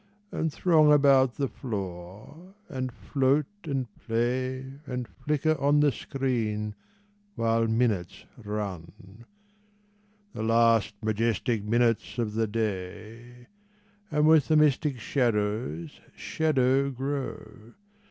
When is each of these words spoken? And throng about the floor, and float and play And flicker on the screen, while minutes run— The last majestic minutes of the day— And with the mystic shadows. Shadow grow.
And 0.31 0.51
throng 0.51 0.91
about 0.91 1.35
the 1.35 1.47
floor, 1.47 2.55
and 2.69 2.91
float 2.91 3.45
and 3.65 3.85
play 4.07 4.65
And 4.87 5.07
flicker 5.07 5.55
on 5.61 5.79
the 5.81 5.91
screen, 5.91 6.73
while 7.35 7.67
minutes 7.67 8.25
run— 8.43 9.25
The 10.33 10.41
last 10.41 10.95
majestic 11.03 11.63
minutes 11.63 12.17
of 12.17 12.33
the 12.33 12.47
day— 12.47 13.45
And 14.11 14.25
with 14.27 14.47
the 14.47 14.57
mystic 14.57 14.97
shadows. 14.97 16.01
Shadow 16.15 16.89
grow. 16.89 17.75